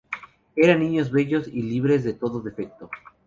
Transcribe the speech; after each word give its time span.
Eran 0.55 0.79
niños 0.79 1.11
bellos 1.11 1.47
y 1.47 1.61
libres 1.61 2.03
de 2.03 2.13
todo 2.15 2.41
defecto. 2.41 2.89